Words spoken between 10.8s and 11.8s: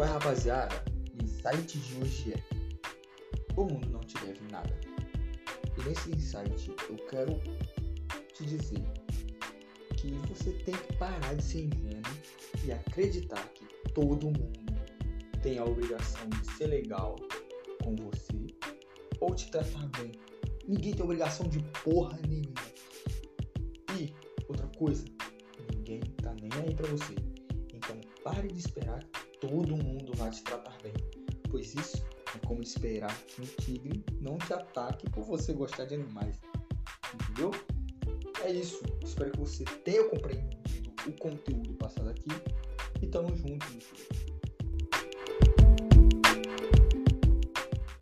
parar de ser